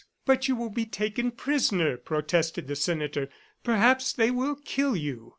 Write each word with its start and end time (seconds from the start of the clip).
"But 0.25 0.47
you 0.47 0.55
will 0.55 0.71
be 0.71 0.87
taken 0.87 1.29
prisoner!" 1.29 1.95
protested 1.95 2.67
the 2.67 2.75
senator. 2.75 3.29
"Perhaps 3.63 4.13
they 4.13 4.31
will 4.31 4.55
kill 4.55 4.95
you!" 4.95 5.29